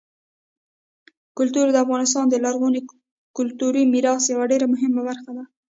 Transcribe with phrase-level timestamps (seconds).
[1.37, 2.81] کلتور د افغانستان د لرغوني
[3.37, 5.43] کلتوري میراث یوه ډېره مهمه برخه ده.